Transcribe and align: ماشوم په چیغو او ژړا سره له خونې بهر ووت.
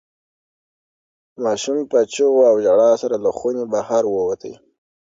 ماشوم 1.43 1.79
په 1.91 1.99
چیغو 2.13 2.41
او 2.49 2.55
ژړا 2.65 2.91
سره 3.01 3.15
له 3.23 3.31
خونې 3.37 3.63
بهر 3.73 4.03
ووت. 4.13 4.43